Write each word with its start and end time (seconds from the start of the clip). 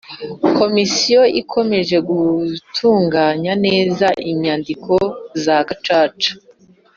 Komisiyo 0.57 1.21
ikomeje 1.41 1.97
gutunganya 2.09 3.53
neza 3.65 4.07
inyandiko 4.31 4.93
za 5.43 5.57
Gacaca 5.67 6.31